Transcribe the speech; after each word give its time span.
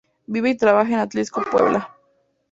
Vive 0.25 0.49
y 0.49 0.57
trabaja 0.57 0.93
en 0.93 0.97
Atlixco, 1.01 1.43
Puebla. 1.43 1.95